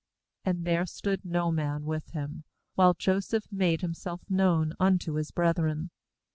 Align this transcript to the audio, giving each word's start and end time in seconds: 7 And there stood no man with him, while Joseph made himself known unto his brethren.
7 0.45 0.57
And 0.57 0.65
there 0.65 0.87
stood 0.87 1.23
no 1.23 1.51
man 1.51 1.85
with 1.85 2.07
him, 2.09 2.43
while 2.73 2.95
Joseph 2.95 3.45
made 3.51 3.81
himself 3.81 4.23
known 4.27 4.73
unto 4.79 5.13
his 5.13 5.29
brethren. 5.29 5.91